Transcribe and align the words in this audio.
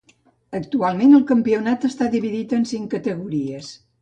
Actualment 0.59 1.13
el 1.17 1.25
campionat 1.33 1.85
està 1.91 2.09
dividit 2.17 2.57
en 2.59 2.67
cinc 2.73 2.89
categories. 2.97 3.71